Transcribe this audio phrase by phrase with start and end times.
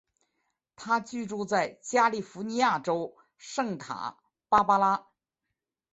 [0.75, 4.17] 他居住在加利福尼亚州圣塔
[4.49, 5.05] 芭芭拉。